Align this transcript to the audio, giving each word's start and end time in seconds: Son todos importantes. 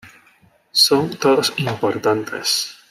Son 0.85 1.11
todos 1.23 1.53
importantes. 1.59 2.47